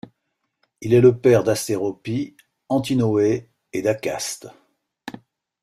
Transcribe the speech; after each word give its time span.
Il 0.81 0.95
est 0.95 0.99
le 0.99 1.15
père 1.15 1.43
d'Astéropie, 1.43 2.35
Antinoé 2.69 3.51
et 3.71 3.83
d'Acaste. 3.83 4.47